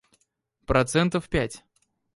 Процентов 0.65 1.29
пять. 1.29 1.63